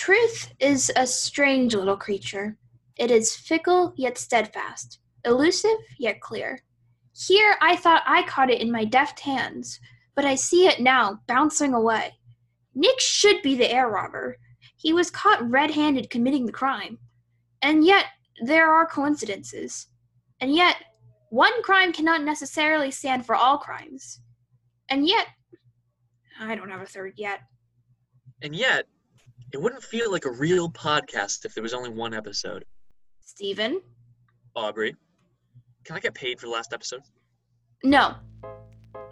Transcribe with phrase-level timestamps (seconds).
[0.00, 2.56] Truth is a strange little creature.
[2.96, 6.62] It is fickle yet steadfast, elusive yet clear.
[7.12, 9.78] Here I thought I caught it in my deft hands,
[10.16, 12.14] but I see it now bouncing away.
[12.74, 14.38] Nick should be the air robber.
[14.74, 16.96] He was caught red handed committing the crime.
[17.60, 18.06] And yet,
[18.46, 19.88] there are coincidences.
[20.40, 20.76] And yet,
[21.28, 24.18] one crime cannot necessarily stand for all crimes.
[24.88, 25.26] And yet,
[26.40, 27.40] I don't have a third yet.
[28.40, 28.86] And yet,
[29.52, 32.64] it wouldn't feel like a real podcast if there was only one episode.
[33.20, 33.80] Steven?
[34.54, 34.94] Aubrey,
[35.84, 37.02] can I get paid for the last episode?
[37.82, 38.16] No.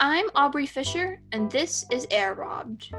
[0.01, 2.93] I'm Aubrey Fisher, and this is Air Robbed.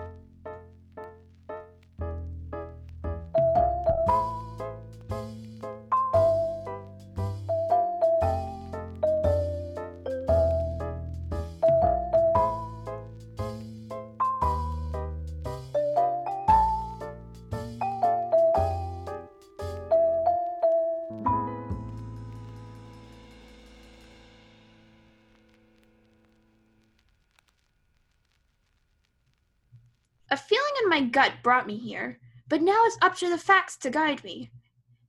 [30.99, 32.19] My gut brought me here,
[32.49, 34.51] but now it's up to the facts to guide me.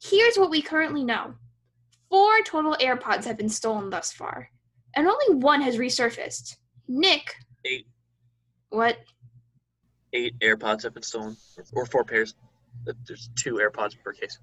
[0.03, 1.35] Here's what we currently know
[2.09, 4.49] four total AirPods have been stolen thus far,
[4.95, 6.57] and only one has resurfaced.
[6.89, 7.35] Nick.
[7.65, 7.87] Eight.
[8.71, 8.99] What?
[10.13, 11.37] Eight AirPods have been stolen,
[11.73, 12.35] or four pairs.
[13.07, 14.39] There's two AirPods per case.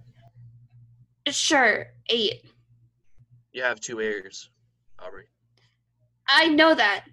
[1.29, 2.43] Sure, eight.
[3.53, 4.49] You have two ears,
[4.99, 5.25] Aubrey.
[6.29, 7.05] I know that.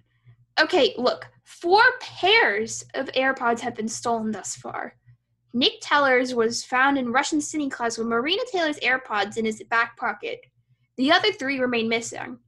[0.59, 4.95] Okay, look, four pairs of AirPods have been stolen thus far.
[5.53, 9.97] Nick Teller's was found in Russian City class with Marina Taylor's AirPods in his back
[9.97, 10.39] pocket.
[10.97, 12.39] The other three remain missing.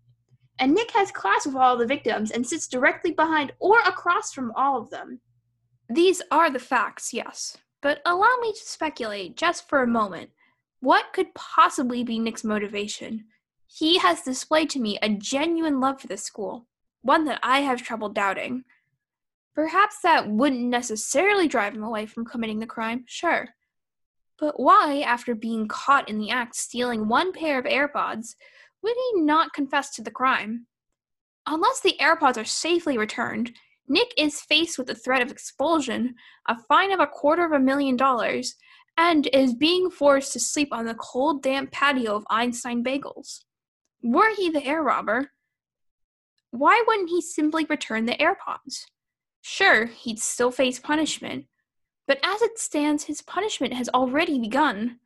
[0.60, 4.52] And Nick has class with all the victims and sits directly behind or across from
[4.56, 5.22] all of them.
[5.90, 7.58] These are the facts, yes.
[7.82, 10.32] But allow me to speculate just for a moment.
[10.80, 13.26] What could possibly be Nick's motivation?
[13.68, 16.68] He has displayed to me a genuine love for this school,
[17.08, 18.66] one that I have trouble doubting.
[19.56, 23.50] Perhaps that wouldn't necessarily drive him away from committing the crime, sure.
[24.38, 28.36] But why, after being caught in the act stealing one pair of AirPods,
[28.84, 30.68] would he not confess to the crime?
[31.48, 33.54] Unless the AirPods are safely returned,
[33.88, 36.16] Nick is faced with the threat of expulsion,
[36.48, 38.56] a fine of a quarter of a million dollars,
[38.98, 43.44] and is being forced to sleep on the cold, damp patio of Einstein Bagels.
[44.04, 45.32] Were he the air robber,
[46.60, 48.86] why wouldn't he simply return the AirPods?
[49.42, 51.46] Sure, he'd still face punishment,
[52.08, 55.00] but as it stands, his punishment has already begun.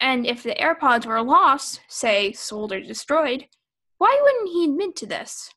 [0.00, 3.46] And if the AirPods were lost, say, sold or destroyed,
[3.98, 5.54] why wouldn't he admit to this?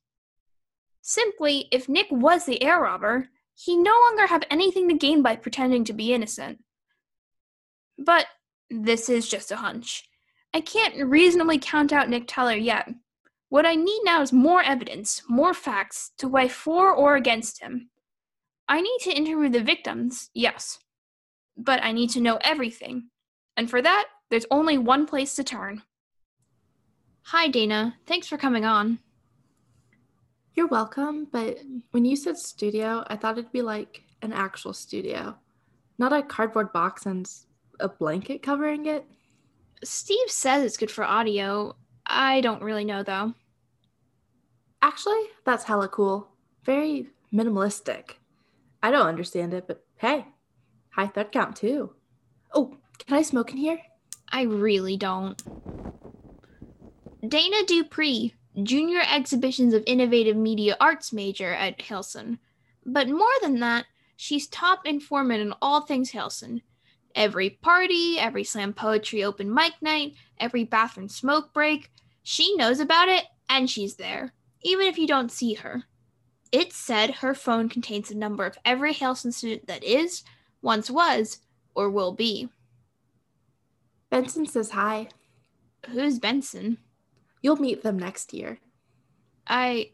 [1.01, 5.35] Simply, if Nick was the air robber, he no longer have anything to gain by
[5.35, 6.59] pretending to be innocent.
[7.97, 8.27] But
[8.69, 10.07] this is just a hunch.
[10.53, 12.89] I can't reasonably count out Nick Teller yet.
[13.49, 17.89] What I need now is more evidence, more facts to weigh for or against him.
[18.67, 20.79] I need to interview the victims, yes,
[21.55, 23.09] but I need to know everything.
[23.55, 25.83] And for that, there's only one place to turn.
[27.25, 27.95] Hi, Dana.
[28.05, 28.99] Thanks for coming on.
[30.55, 31.59] You're welcome, but
[31.91, 35.35] when you said studio, I thought it'd be like an actual studio,
[35.97, 37.29] not a cardboard box and
[37.79, 39.05] a blanket covering it.
[39.83, 41.75] Steve says it's good for audio.
[42.05, 43.33] I don't really know though.
[44.81, 46.27] Actually, that's hella cool.
[46.63, 48.11] Very minimalistic.
[48.83, 50.25] I don't understand it, but hey,
[50.89, 51.93] high thread count too.
[52.53, 53.81] Oh, can I smoke in here?
[54.29, 55.41] I really don't.
[57.27, 62.39] Dana Dupree, Junior Exhibitions of Innovative Media Arts major at Hilson.
[62.85, 63.85] But more than that,
[64.15, 66.61] she's top informant in all things Hilson.
[67.15, 71.89] Every party, every slam poetry open mic night, every bathroom smoke break,
[72.23, 74.33] she knows about it and she's there,
[74.63, 75.83] even if you don't see her.
[76.51, 80.23] It's said her phone contains the number of every Hilson student that is,
[80.61, 81.39] once was,
[81.73, 82.49] or will be.
[84.09, 85.09] Benson says hi.
[85.89, 86.77] Who's Benson?
[87.41, 88.59] You'll meet them next year.
[89.47, 89.91] I.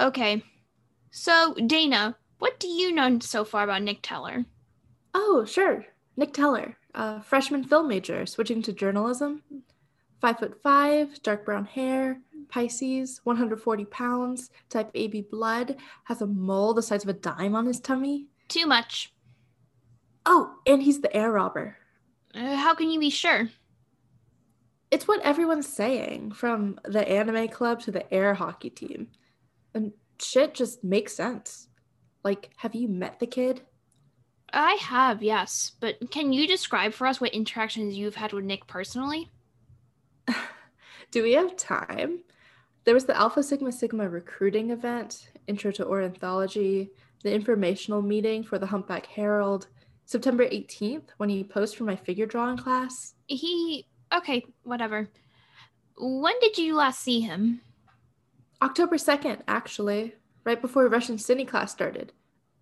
[0.00, 0.42] Okay.
[1.10, 4.44] So, Dana, what do you know so far about Nick Teller?
[5.14, 5.84] Oh, sure.
[6.18, 9.40] Nick Teller, a freshman film major, switching to journalism.
[10.20, 12.18] Five foot five, dark brown hair,
[12.48, 17.66] Pisces, 140 pounds, type AB blood, has a mole the size of a dime on
[17.66, 18.26] his tummy.
[18.48, 19.14] Too much.
[20.26, 21.76] Oh, and he's the air robber.
[22.34, 23.50] Uh, how can you be sure?
[24.90, 29.06] It's what everyone's saying, from the anime club to the air hockey team.
[29.72, 31.68] And shit just makes sense.
[32.24, 33.62] Like, have you met the kid?
[34.52, 35.72] I have, yes.
[35.80, 39.30] But can you describe for us what interactions you've had with Nick personally?
[41.10, 42.20] Do we have time?
[42.84, 46.90] There was the Alpha Sigma Sigma recruiting event, Intro to Ornithology,
[47.22, 49.66] the informational meeting for the Humpback Herald,
[50.04, 53.14] September 18th when he posed for my figure drawing class.
[53.26, 53.86] He.
[54.14, 55.08] Okay, whatever.
[55.98, 57.60] When did you last see him?
[58.62, 62.12] October 2nd, actually, right before Russian Cine class started,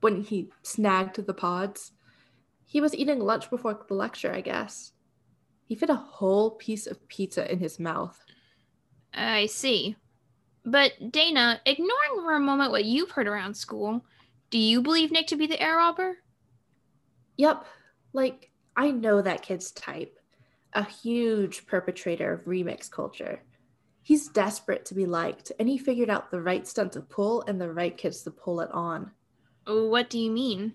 [0.07, 1.91] when he snagged the pods.
[2.65, 4.93] He was eating lunch before the lecture, I guess.
[5.65, 8.17] He fit a whole piece of pizza in his mouth.
[9.13, 9.97] I see.
[10.65, 14.05] But Dana, ignoring for a moment what you've heard around school,
[14.51, 16.19] do you believe Nick to be the air robber?
[17.37, 17.67] Yep,
[18.13, 20.21] like, I know that kid's type.
[20.75, 23.43] A huge perpetrator of remix culture.
[24.03, 27.61] He's desperate to be liked, and he figured out the right stunt to pull and
[27.61, 29.11] the right kids to pull it on.
[29.67, 30.75] What do you mean?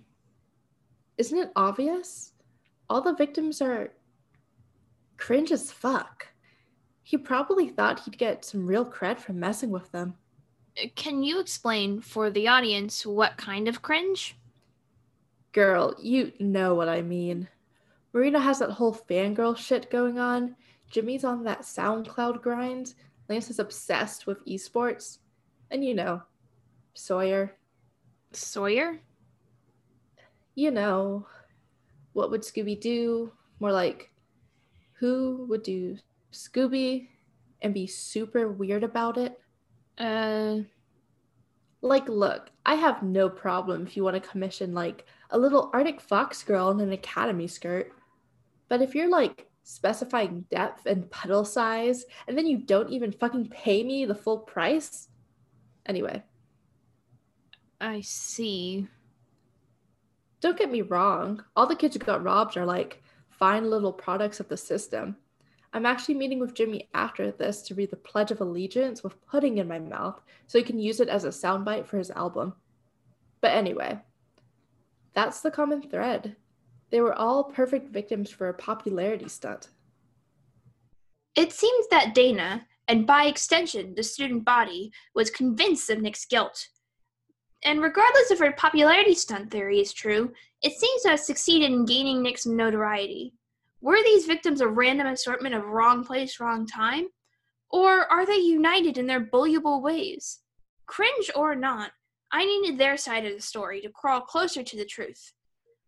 [1.17, 2.33] Isn't it obvious?
[2.89, 3.91] All the victims are
[5.17, 6.27] cringe as fuck.
[7.03, 10.15] He probably thought he'd get some real cred from messing with them.
[10.81, 14.35] Uh, can you explain for the audience what kind of cringe?
[15.51, 17.47] Girl, you know what I mean.
[18.13, 20.55] Marina has that whole fangirl shit going on.
[20.89, 22.93] Jimmy's on that SoundCloud grind.
[23.29, 25.19] Lance is obsessed with esports.
[25.69, 26.21] And you know,
[26.93, 27.55] Sawyer.
[28.33, 28.99] Sawyer?
[30.55, 31.27] You know,
[32.13, 33.31] what would Scooby do?
[33.59, 34.11] More like,
[34.93, 35.97] who would do
[36.31, 37.07] Scooby
[37.61, 39.39] and be super weird about it?
[39.97, 40.59] Uh,
[41.81, 45.99] Like, look, I have no problem if you want to commission like a little Arctic
[45.99, 47.91] Fox girl in an academy skirt.
[48.69, 53.49] But if you're like specifying depth and puddle size and then you don't even fucking
[53.49, 55.09] pay me the full price,
[55.87, 56.23] anyway,
[57.81, 58.87] I see.
[60.39, 61.43] don't get me wrong.
[61.55, 65.17] All the kids who got robbed are like fine little products of the system.
[65.73, 69.57] I'm actually meeting with Jimmy after this to read the Pledge of Allegiance with pudding
[69.57, 72.53] in my mouth so he can use it as a soundbite for his album.
[73.39, 73.99] But anyway,
[75.13, 76.35] that's the common thread.
[76.91, 79.69] They were all perfect victims for a popularity stunt.
[81.35, 86.67] It seems that Dana, and by extension the student body, was convinced of Nick's guilt.
[87.63, 91.85] And regardless if her popularity stunt theory is true, it seems to have succeeded in
[91.85, 93.33] gaining Nick some notoriety.
[93.81, 97.07] Were these victims a random assortment of wrong place, wrong time?
[97.69, 100.39] Or are they united in their bullyable ways?
[100.85, 101.91] Cringe or not,
[102.31, 105.33] I needed their side of the story to crawl closer to the truth.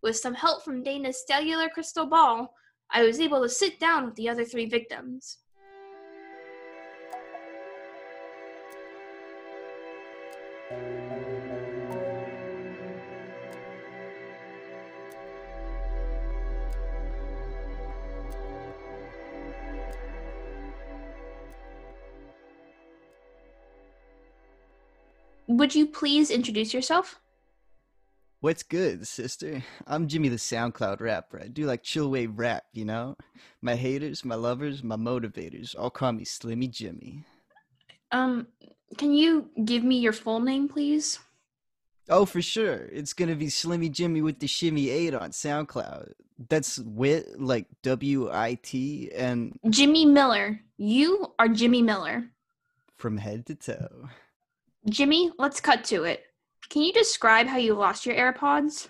[0.01, 2.53] With some help from Dana's cellular crystal ball,
[2.91, 5.37] I was able to sit down with the other three victims.
[25.63, 27.21] Would you please introduce yourself?
[28.42, 29.63] What's good, sister?
[29.88, 31.39] I'm Jimmy the SoundCloud rapper.
[31.42, 33.15] I do like chill wave rap, you know?
[33.62, 37.24] My haters, my lovers, my motivators all call me Slimmy Jimmy.
[38.12, 38.48] Um,
[38.98, 41.19] can you give me your full name, please?
[42.10, 42.89] Oh, for sure.
[42.92, 46.12] It's gonna be Slimmy Jimmy with the Shimmy 8 on SoundCloud.
[46.50, 50.60] That's wit, like W I T, and Jimmy Miller.
[50.75, 52.25] You are Jimmy Miller.
[52.98, 54.10] from head to toe.
[54.89, 56.23] Jimmy, let's cut to it.
[56.69, 58.89] Can you describe how you lost your AirPods?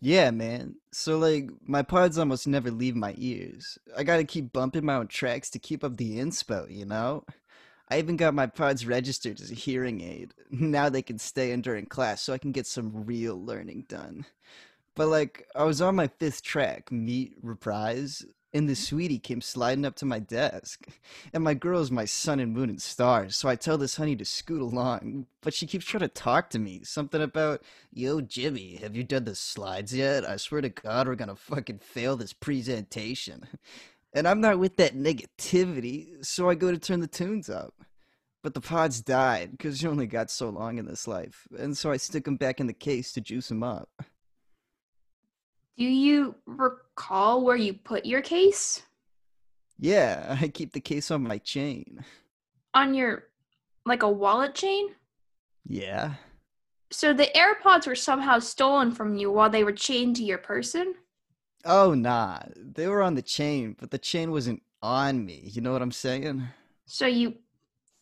[0.00, 0.76] Yeah, man.
[0.92, 3.78] So, like, my pods almost never leave my ears.
[3.96, 7.24] I gotta keep bumping my own tracks to keep up the inspo, you know?
[7.88, 10.34] I even got my pods registered as a hearing aid.
[10.50, 14.24] Now they can stay in during class so I can get some real learning done.
[14.96, 18.24] But, like, I was on my fifth track, Meet Reprise,
[18.54, 20.86] and the sweetie came sliding up to my desk.
[21.32, 24.16] And my girl is my sun and moon and stars, so I tell this honey
[24.16, 26.82] to scoot along, but she keeps trying to talk to me.
[26.84, 30.28] Something about, yo, Jimmy, have you done the slides yet?
[30.28, 33.46] I swear to God, we're gonna fucking fail this presentation.
[34.12, 37.74] And I'm not with that negativity, so I go to turn the tunes up.
[38.42, 41.92] But the pods died, because you only got so long in this life, and so
[41.92, 43.88] I stick them back in the case to juice them up.
[45.78, 48.82] Do you recall where you put your case?
[49.78, 52.04] Yeah, I keep the case on my chain.
[52.74, 53.24] On your,
[53.84, 54.88] like a wallet chain?
[55.66, 56.14] Yeah.
[56.90, 60.94] So the AirPods were somehow stolen from you while they were chained to your person?
[61.64, 62.40] Oh, nah.
[62.56, 65.48] They were on the chain, but the chain wasn't on me.
[65.52, 66.42] You know what I'm saying?
[66.86, 67.36] So you,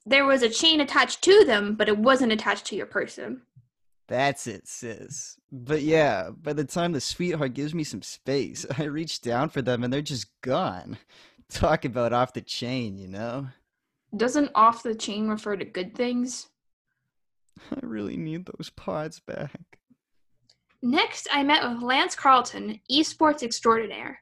[0.06, 3.42] there was a chain attached to them, but it wasn't attached to your person.
[4.10, 5.38] That's it, sis.
[5.52, 9.62] But yeah, by the time the sweetheart gives me some space, I reach down for
[9.62, 10.98] them and they're just gone.
[11.48, 13.46] Talk about off the chain, you know?
[14.16, 16.48] Doesn't off the chain refer to good things?
[17.70, 19.78] I really need those pods back.
[20.82, 24.20] Next, I met with Lance Carlton, esports extraordinaire.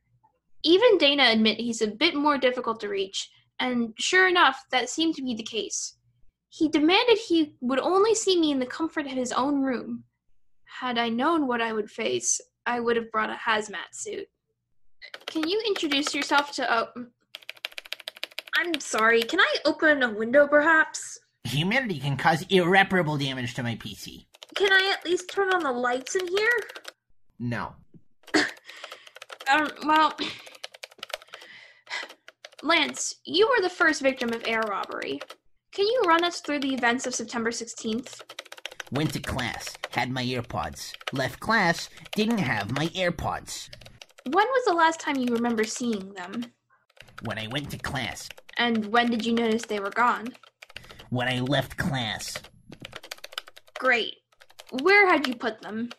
[0.65, 5.15] Even Dana admit he's a bit more difficult to reach, and sure enough, that seemed
[5.15, 5.98] to be the case.
[6.49, 10.05] He demanded he would only see me in the comfort of his own room.
[10.65, 14.27] Had I known what I would face, I would have brought a hazmat suit.
[15.27, 16.87] Can you introduce yourself to uh,
[18.57, 21.19] I'm sorry, can I open a window perhaps?
[21.45, 24.27] Humidity can cause irreparable damage to my PC.
[24.57, 26.51] Can I at least turn on the lights in here?
[27.39, 27.75] No.
[29.51, 30.15] Um, well,
[32.63, 35.21] Lance, you were the first victim of air robbery.
[35.79, 38.21] Can you run us through the events of September 16th?
[38.91, 40.93] Went to class, had my AirPods.
[41.13, 43.69] Left class, didn't have my AirPods.
[44.25, 46.47] When was the last time you remember seeing them?
[47.23, 48.29] When I went to class.
[48.57, 50.27] And when did you notice they were gone?
[51.11, 52.35] When I left class.
[53.79, 54.17] Great.
[54.83, 55.91] Where had you put them?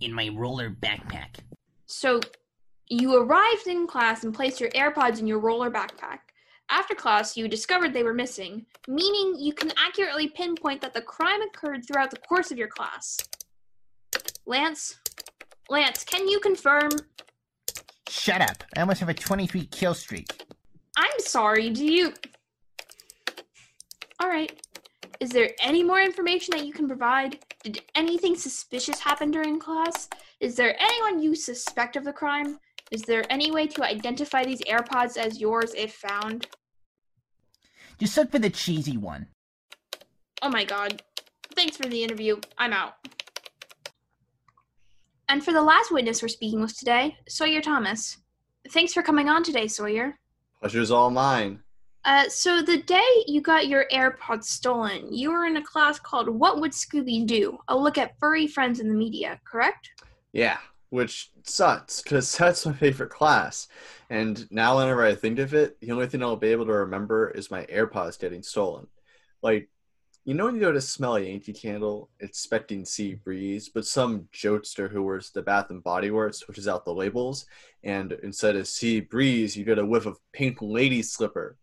[0.00, 1.38] In my roller backpack.
[1.86, 2.18] So,
[2.88, 6.27] you arrived in class and placed your AirPods in your roller backpack.
[6.70, 11.40] After class, you discovered they were missing, meaning you can accurately pinpoint that the crime
[11.42, 13.16] occurred throughout the course of your class.
[14.46, 14.98] Lance?
[15.70, 16.90] Lance, can you confirm?
[18.08, 18.64] Shut up.
[18.76, 20.42] I almost have a 23 kill streak.
[20.96, 22.12] I'm sorry, do you.
[24.22, 24.60] Alright.
[25.20, 27.38] Is there any more information that you can provide?
[27.64, 30.08] Did anything suspicious happen during class?
[30.40, 32.58] Is there anyone you suspect of the crime?
[32.90, 36.46] Is there any way to identify these AirPods as yours if found?
[37.98, 39.26] Just look for the cheesy one.
[40.42, 41.02] Oh my god.
[41.54, 42.40] Thanks for the interview.
[42.56, 42.94] I'm out.
[45.28, 48.18] And for the last witness we're speaking with today, Sawyer Thomas.
[48.70, 50.16] Thanks for coming on today, Sawyer.
[50.60, 51.60] Pleasure's all mine.
[52.04, 56.28] Uh, so the day you got your AirPods stolen, you were in a class called
[56.28, 57.58] What Would Scooby Do?
[57.68, 59.90] A look at furry friends in the media, correct?
[60.32, 60.58] Yeah,
[60.90, 63.68] which sucks because that's my favorite class.
[64.10, 67.30] And now, whenever I think of it, the only thing I'll be able to remember
[67.30, 68.86] is my AirPods getting stolen.
[69.42, 69.68] Like,
[70.24, 74.28] you know, when you go to smell a Yankee candle, expecting sea breeze, but some
[74.34, 77.46] jokester who wears the Bath and Body Works switches out the labels,
[77.82, 81.56] and instead of sea breeze, you get a whiff of pink lady slipper,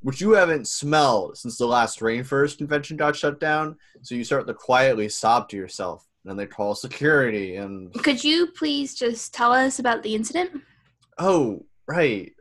[0.00, 3.76] which you haven't smelled since the last RainFurrest convention got shut down.
[4.00, 6.06] So you start to quietly sob to yourself.
[6.26, 10.60] And they call security, and Could you please just tell us about the incident?
[11.18, 12.32] Oh, right.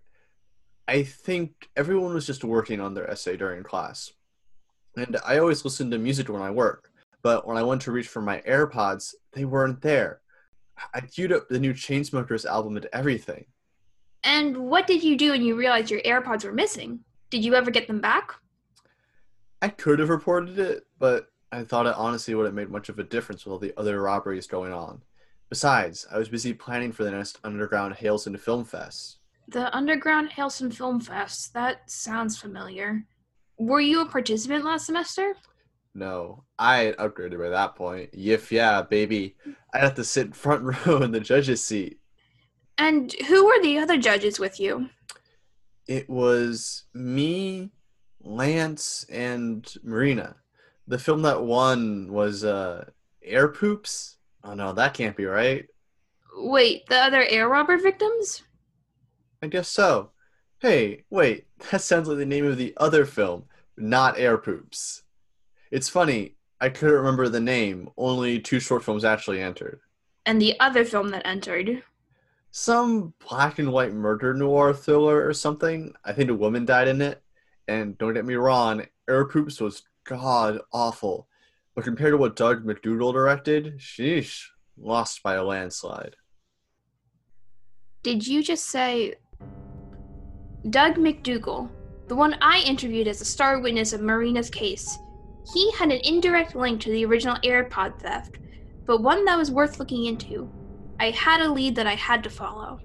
[0.87, 4.11] I think everyone was just working on their essay during class.
[4.97, 6.89] And I always listen to music when I work.
[7.21, 10.21] But when I went to reach for my AirPods, they weren't there.
[10.93, 13.45] I queued up the new Chainsmokers album and everything.
[14.23, 16.99] And what did you do when you realized your AirPods were missing?
[17.29, 18.31] Did you ever get them back?
[19.61, 23.03] I could have reported it, but I thought it honestly wouldn't make much of a
[23.03, 25.01] difference with all the other robberies going on.
[25.49, 29.17] Besides, I was busy planning for the next underground Hailson Film Fest.
[29.47, 31.53] The Underground Hailson Film Fest.
[31.53, 33.05] That sounds familiar.
[33.57, 35.35] Were you a participant last semester?
[35.93, 38.11] No, I had upgraded by that point.
[38.11, 39.37] Yif, yeah, baby.
[39.73, 41.99] I had to sit front row in the judge's seat.
[42.77, 44.89] And who were the other judges with you?
[45.87, 47.71] It was me,
[48.21, 50.35] Lance, and Marina.
[50.87, 52.85] The film that won was uh,
[53.23, 54.17] Air Poops.
[54.43, 55.65] Oh no, that can't be right.
[56.37, 58.43] Wait, the other air robber victims?
[59.41, 60.11] I guess so.
[60.59, 63.45] Hey, wait, that sounds like the name of the other film,
[63.77, 65.03] not Air Poops.
[65.71, 69.79] It's funny, I couldn't remember the name, only two short films actually entered.
[70.25, 71.83] And the other film that entered.
[72.51, 75.93] Some black and white murder noir thriller or something.
[76.05, 77.21] I think a woman died in it.
[77.67, 81.27] And don't get me wrong, Air Poops was god awful.
[81.75, 84.45] But compared to what Doug McDougal directed, sheesh,
[84.77, 86.15] lost by a landslide.
[88.01, 89.15] Did you just say
[90.69, 91.69] Doug McDougal,
[92.07, 94.97] the one I interviewed as a star witness of Marina's case?
[95.53, 98.37] He had an indirect link to the original AirPod theft,
[98.85, 100.49] but one that was worth looking into.
[100.99, 102.79] I had a lead that I had to follow.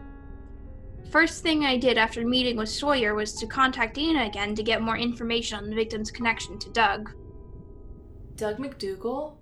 [1.11, 4.81] First thing I did after meeting with Sawyer was to contact Dana again to get
[4.81, 7.11] more information on the victim's connection to Doug.
[8.37, 9.35] Doug McDougal,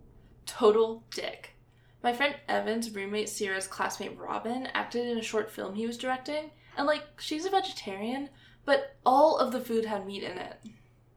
[0.47, 1.57] total dick.
[2.03, 6.53] My friend Evan's roommate Sierra's classmate Robin acted in a short film he was directing,
[6.79, 8.31] and like, she's a vegetarian,
[8.65, 10.57] but all of the food had meat in it.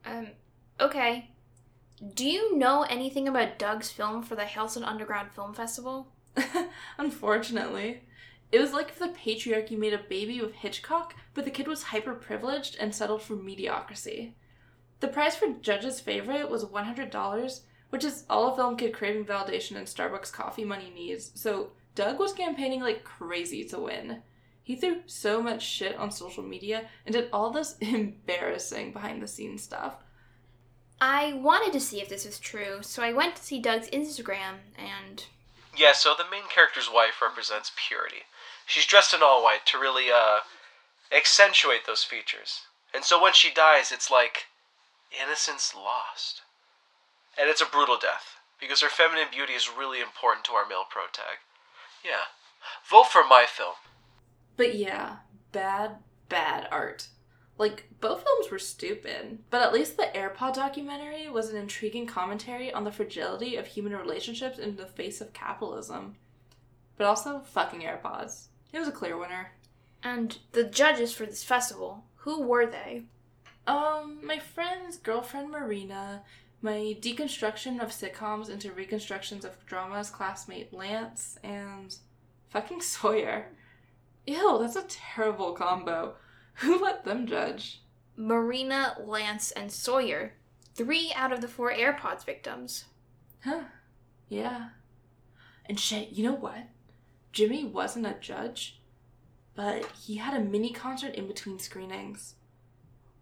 [0.04, 0.28] Um,
[0.78, 1.30] okay.
[2.14, 6.08] Do you know anything about Doug's film for the Haleston Underground Film Festival?
[6.98, 8.02] Unfortunately.
[8.52, 11.84] It was like if the patriarchy made a baby with Hitchcock, but the kid was
[11.84, 14.36] hyper privileged and settled for mediocrity.
[15.00, 19.76] The prize for judge's favorite was $100, which is all a film kid craving validation
[19.76, 24.22] and Starbucks coffee money needs, so Doug was campaigning like crazy to win.
[24.62, 29.26] He threw so much shit on social media and did all this embarrassing behind the
[29.26, 29.96] scenes stuff.
[31.00, 34.60] I wanted to see if this was true, so I went to see Doug's Instagram
[34.78, 35.24] and.
[35.76, 38.22] Yeah, so the main character's wife represents purity.
[38.66, 40.40] She's dressed in all white to really, uh,
[41.14, 42.62] accentuate those features.
[42.94, 44.46] And so when she dies, it's like
[45.12, 46.42] innocence lost.
[47.38, 50.84] And it's a brutal death, because her feminine beauty is really important to our male
[50.88, 51.38] protag.
[52.04, 52.32] Yeah.
[52.88, 53.74] Vote for my film.
[54.56, 55.16] But yeah,
[55.52, 55.96] bad,
[56.28, 57.08] bad art.
[57.58, 62.72] Like, both films were stupid, but at least the AirPod documentary was an intriguing commentary
[62.72, 66.16] on the fragility of human relationships in the face of capitalism.
[66.96, 68.46] But also, fucking AirPods.
[68.72, 69.52] It was a clear winner.
[70.02, 73.04] And the judges for this festival, who were they?
[73.66, 76.22] Um, my friend's girlfriend Marina,
[76.60, 81.96] my deconstruction of sitcoms into reconstructions of dramas classmate Lance, and
[82.50, 83.46] fucking Sawyer.
[84.26, 86.14] Ew, that's a terrible combo.
[86.56, 87.82] Who let them judge?
[88.16, 90.34] Marina, Lance, and Sawyer.
[90.74, 92.84] Three out of the four AirPods victims.
[93.44, 93.64] Huh.
[94.28, 94.68] Yeah.
[95.66, 96.68] And shit, you know what?
[97.32, 98.80] Jimmy wasn't a judge,
[99.54, 102.34] but he had a mini concert in between screenings.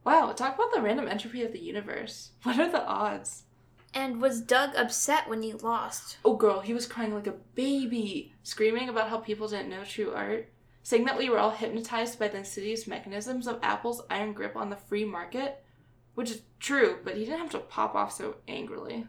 [0.05, 2.31] Wow, talk about the random entropy of the universe.
[2.43, 3.45] What are the odds?
[3.93, 6.19] And was Doug upset when he lost?
[6.25, 10.13] Oh, girl, he was crying like a baby, screaming about how people didn't know true
[10.13, 10.49] art,
[10.83, 14.71] saying that we were all hypnotized by the insidious mechanisms of Apple's iron grip on
[14.71, 15.63] the free market,
[16.15, 19.07] which is true, but he didn't have to pop off so angrily.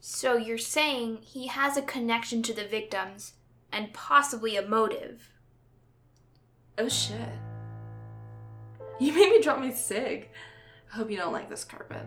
[0.00, 3.34] So you're saying he has a connection to the victims
[3.72, 5.28] and possibly a motive?
[6.78, 7.18] Oh shit.
[9.00, 10.30] You made me drop my cig.
[10.92, 12.06] I hope you don't like this carpet.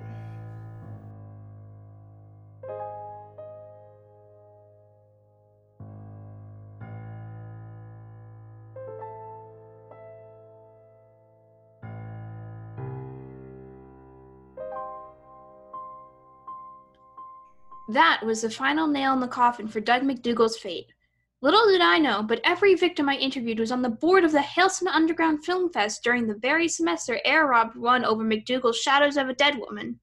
[17.87, 20.94] That was the final nail in the coffin for Doug McDougal's fate.
[21.41, 24.39] Little did I know, but every victim I interviewed was on the board of the
[24.39, 29.29] Haleston Underground Film Fest during the very semester Air Robbed won over McDougal's Shadows of
[29.29, 29.99] a Dead Woman.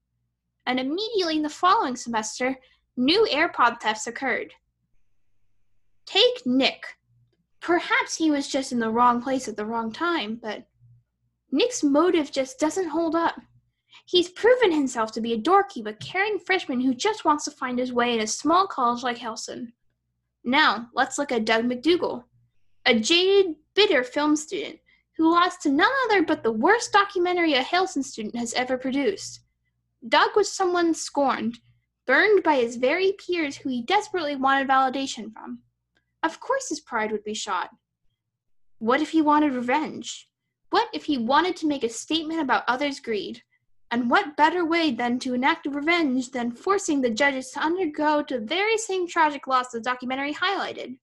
[0.66, 2.56] And immediately in the following semester,
[2.96, 4.52] new AirPod thefts occurred.
[6.06, 6.84] Take Nick.
[7.60, 10.66] Perhaps he was just in the wrong place at the wrong time, but
[11.50, 13.40] Nick's motive just doesn't hold up.
[14.06, 17.78] He's proven himself to be a dorky but caring freshman who just wants to find
[17.78, 19.72] his way in a small college like Haleston.
[20.44, 22.24] Now, let's look at Doug McDougal,
[22.84, 24.78] a jaded, bitter film student
[25.16, 29.40] who lost to none other but the worst documentary a Haleston student has ever produced.
[30.08, 31.58] Doug was someone scorned,
[32.06, 35.60] burned by his very peers who he desperately wanted validation from.
[36.22, 37.70] Of course, his pride would be shot.
[38.78, 40.28] What if he wanted revenge?
[40.70, 43.42] What if he wanted to make a statement about others' greed?
[43.92, 48.38] And what better way than to enact revenge than forcing the judges to undergo the
[48.38, 50.96] very same tragic loss the documentary highlighted?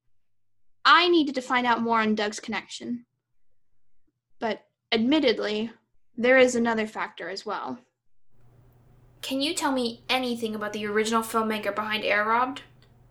[0.83, 3.05] I needed to find out more on Doug's connection.
[4.39, 5.69] But admittedly,
[6.17, 7.77] there is another factor as well.
[9.21, 12.63] Can you tell me anything about the original filmmaker behind Air Robbed?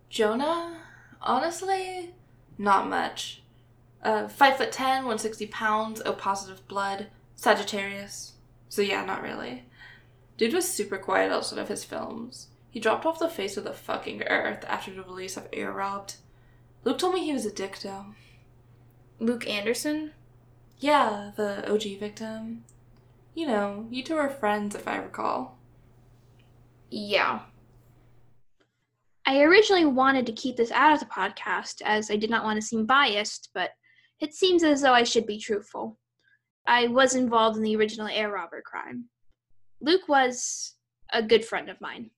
[0.09, 0.81] Jonah?
[1.21, 2.15] Honestly,
[2.57, 3.43] not much.
[4.03, 8.33] Uh, 5 foot 10, 160 pounds, O positive blood, Sagittarius.
[8.67, 9.63] So yeah, not really.
[10.39, 12.47] Dude was super quiet outside of his films.
[12.69, 16.15] He dropped off the face of the fucking earth after the release of Air Robbed.
[16.85, 18.05] Luke told me he was a dick though.
[19.19, 20.13] Luke Anderson?
[20.77, 22.63] Yeah, the OG victim.
[23.35, 25.57] You know, you two are friends if I recall.
[26.89, 27.41] Yeah.
[29.25, 32.55] I originally wanted to keep this out of the podcast as I did not want
[32.55, 33.71] to seem biased, but
[34.21, 35.97] it seems as though I should be truthful.
[36.65, 39.09] I was involved in the original air robber crime.
[39.81, 40.75] Luke was
[41.13, 42.11] a good friend of mine.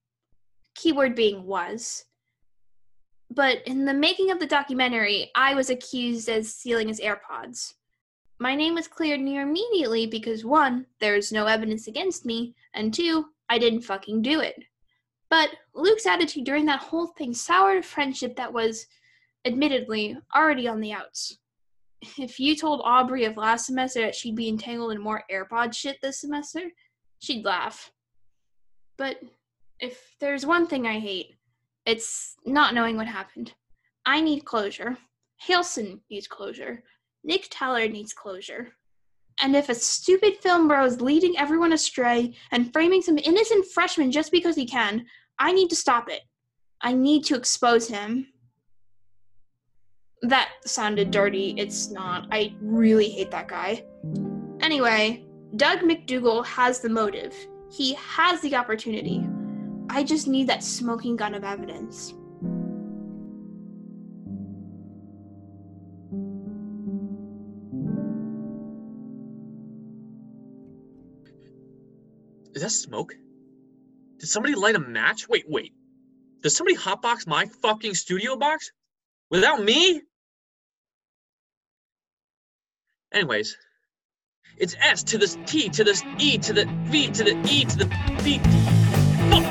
[0.75, 2.05] Keyword being was.
[3.29, 7.75] But in the making of the documentary, I was accused as stealing his AirPods.
[8.39, 13.27] My name was cleared near immediately because one, there's no evidence against me, and two,
[13.49, 14.63] I didn't fucking do it.
[15.29, 18.87] But Luke's attitude during that whole thing soured a friendship that was,
[19.45, 21.37] admittedly, already on the outs.
[22.17, 25.97] If you told Aubrey of last semester that she'd be entangled in more AirPod shit
[26.01, 26.61] this semester,
[27.21, 27.91] she'd laugh.
[28.97, 29.17] But
[29.79, 31.35] If there's one thing I hate,
[31.87, 33.53] it's not knowing what happened.
[34.05, 34.95] I need closure.
[35.47, 36.83] Halson needs closure.
[37.23, 38.73] Nick Teller needs closure.
[39.41, 44.11] And if a stupid film bro is leading everyone astray and framing some innocent freshman
[44.11, 45.03] just because he can,
[45.39, 46.21] I need to stop it.
[46.81, 48.27] I need to expose him.
[50.21, 51.55] That sounded dirty.
[51.57, 52.27] It's not.
[52.31, 53.83] I really hate that guy.
[54.59, 57.35] Anyway, Doug McDougal has the motive.
[57.69, 59.27] He has the opportunity.
[59.89, 62.13] I just need that smoking gun of evidence.
[72.53, 73.15] Is that smoke?
[74.19, 75.27] Did somebody light a match?
[75.27, 75.73] Wait, wait.
[76.41, 78.71] Did somebody hotbox my fucking studio box?
[79.29, 80.01] Without me?
[83.11, 83.57] Anyways,
[84.61, 87.77] it's S to the T to the E to the V to the E to
[87.77, 87.85] the
[88.19, 88.37] V.
[89.31, 89.43] Fuck!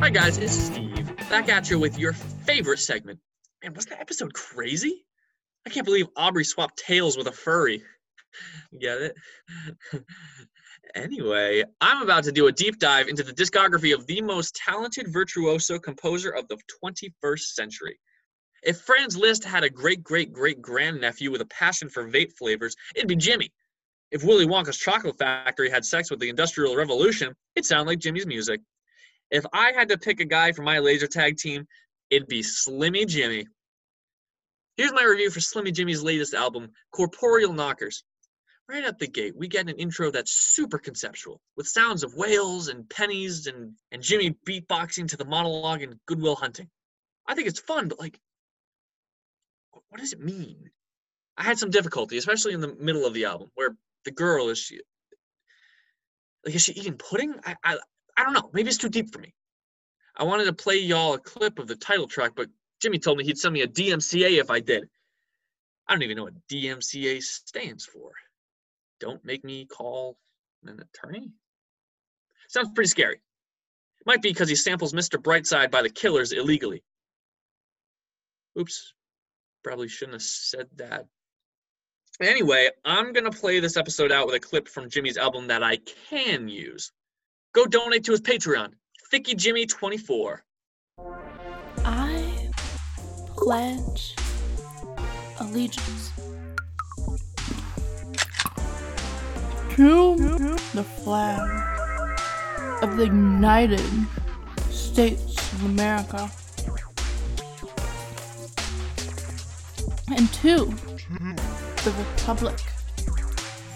[0.00, 1.16] Hi guys, it's Steve.
[1.30, 3.18] Back at you with your favorite segment.
[3.62, 5.06] Man, was that episode crazy?
[5.66, 7.82] I can't believe Aubrey swapped tails with a furry.
[8.78, 9.14] Get it?
[10.94, 15.08] anyway, I'm about to do a deep dive into the discography of the most talented
[15.08, 17.98] virtuoso composer of the 21st century.
[18.62, 22.74] If Franz Liszt had a great great great grandnephew with a passion for vape flavors,
[22.96, 23.52] it'd be Jimmy.
[24.10, 28.26] If Willy Wonka's chocolate factory had sex with the Industrial Revolution, it'd sound like Jimmy's
[28.26, 28.60] music.
[29.30, 31.66] If I had to pick a guy for my laser tag team,
[32.10, 33.46] it'd be Slimmy Jimmy.
[34.76, 38.04] Here's my review for Slimmy Jimmy's latest album, Corporeal Knockers.
[38.68, 42.68] Right out the gate, we get an intro that's super conceptual, with sounds of whales
[42.68, 46.68] and pennies and, and Jimmy beatboxing to the monologue in Good Will Hunting.
[47.26, 48.20] I think it's fun, but like,
[49.88, 50.70] what does it mean?
[51.38, 54.58] I had some difficulty, especially in the middle of the album, where the girl is
[54.58, 54.80] she
[56.44, 57.34] like is she eating pudding?
[57.44, 57.78] I I,
[58.16, 58.50] I don't know.
[58.52, 59.34] Maybe it's too deep for me.
[60.16, 62.48] I wanted to play y'all a clip of the title track, but
[62.80, 64.88] Jimmy told me he'd send me a DMCA if I did.
[65.86, 68.12] I don't even know what DMCA stands for.
[69.00, 70.18] Don't make me call
[70.64, 71.32] an attorney?
[72.48, 73.20] Sounds pretty scary.
[74.06, 75.20] Might be because he samples Mr.
[75.20, 76.82] Brightside by the Killers illegally.
[78.58, 78.94] Oops.
[79.62, 81.06] Probably shouldn't have said that.
[82.20, 85.62] Anyway, I'm going to play this episode out with a clip from Jimmy's album that
[85.62, 86.90] I can use.
[87.54, 88.72] Go donate to his Patreon,
[89.10, 90.42] Thicky Jimmy 24
[91.84, 92.50] I
[93.36, 94.14] pledge
[95.40, 96.12] allegiance
[99.78, 100.16] to
[100.74, 101.38] the flag
[102.82, 103.80] of the United
[104.70, 106.28] States of America.
[110.08, 110.64] And to
[111.84, 112.58] the republic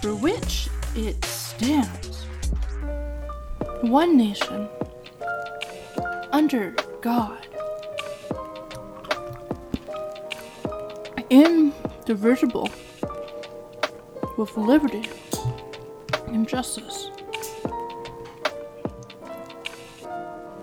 [0.01, 2.25] for which it stands,
[3.79, 4.67] one nation,
[6.33, 7.47] under God,
[11.29, 12.69] indivisible,
[14.35, 15.07] with liberty
[16.33, 17.11] and justice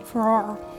[0.04, 0.69] for all.